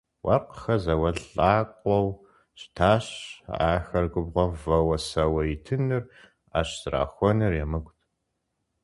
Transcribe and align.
Уэркъхэр 0.25 0.79
зауэлӀ 0.83 1.23
лӀакъуэу 1.33 2.07
щытащ, 2.59 3.05
ахэр 3.69 4.05
губгъуэм 4.13 4.51
вэуэ-сэуэ 4.61 5.41
итыныр, 5.55 6.03
Ӏэщ 6.51 6.69
зэрахуэныр 6.81 7.53
емыкӀут. 7.63 7.99